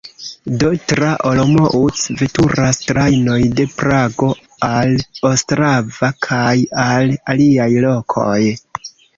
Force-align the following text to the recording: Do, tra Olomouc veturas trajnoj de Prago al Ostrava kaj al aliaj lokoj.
Do, 0.61 0.69
tra 0.91 1.09
Olomouc 1.31 1.99
veturas 2.21 2.79
trajnoj 2.85 3.37
de 3.61 3.67
Prago 3.83 4.31
al 4.71 4.97
Ostrava 5.33 6.11
kaj 6.29 6.57
al 6.89 7.17
aliaj 7.35 7.71
lokoj. 7.89 8.39